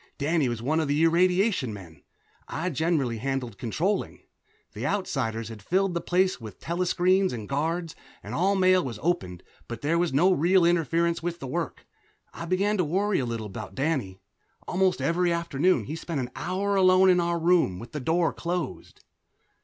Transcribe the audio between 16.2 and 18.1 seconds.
hour alone in our room, with the